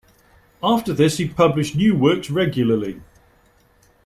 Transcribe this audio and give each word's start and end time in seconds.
After 0.63 0.93
this 0.93 1.17
he 1.17 1.27
published 1.27 1.75
new 1.75 1.93
works 1.95 2.31
regularly. 2.31 3.01